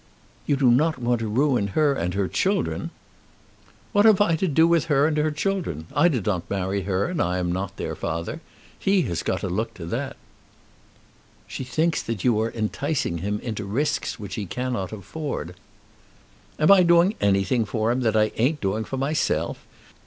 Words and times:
"You 0.47 0.55
do 0.55 0.71
not 0.71 0.97
want 0.97 1.19
to 1.19 1.27
ruin 1.27 1.67
her 1.77 1.93
and 1.93 2.15
her 2.15 2.27
children!" 2.27 2.89
"What 3.91 4.05
have 4.05 4.19
I 4.19 4.35
to 4.37 4.47
do 4.47 4.67
with 4.67 4.85
her 4.85 5.05
and 5.05 5.15
her 5.17 5.29
children? 5.29 5.85
I 5.95 6.07
did 6.07 6.25
not 6.25 6.49
marry 6.49 6.81
her, 6.89 7.05
and 7.05 7.21
I 7.21 7.37
am 7.37 7.51
not 7.51 7.77
their 7.77 7.93
father. 7.93 8.41
He 8.79 9.03
has 9.03 9.21
got 9.21 9.41
to 9.41 9.47
look 9.47 9.75
to 9.75 9.85
that." 9.85 10.17
"She 11.45 11.63
thinks 11.63 12.01
that 12.01 12.23
you 12.23 12.39
are 12.41 12.49
enticing 12.51 13.19
him 13.19 13.39
into 13.41 13.63
risks 13.65 14.19
which 14.19 14.33
he 14.33 14.47
cannot 14.47 14.91
afford." 14.91 15.53
"Am 16.57 16.71
I 16.71 16.81
doing 16.81 17.13
anything 17.21 17.63
for 17.63 17.91
him 17.91 17.99
that 17.99 18.17
I 18.17 18.31
ain't 18.37 18.59
doing 18.59 18.83
for 18.85 18.97
myself! 18.97 19.59